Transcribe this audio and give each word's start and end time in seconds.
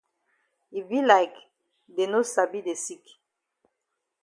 E 0.77 0.79
be 0.89 0.99
like 1.11 1.35
dey 1.95 2.07
no 2.13 2.19
sabi 2.33 2.59
de 2.67 2.73
sick. 2.85 3.03